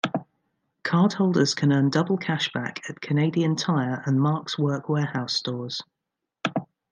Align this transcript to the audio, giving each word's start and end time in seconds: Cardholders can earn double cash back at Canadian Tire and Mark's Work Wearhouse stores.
Cardholders 0.83 1.55
can 1.55 1.71
earn 1.71 1.91
double 1.91 2.17
cash 2.17 2.51
back 2.51 2.79
at 2.89 2.99
Canadian 3.01 3.55
Tire 3.55 4.01
and 4.07 4.19
Mark's 4.19 4.57
Work 4.57 4.87
Wearhouse 4.89 5.29
stores. 5.33 5.83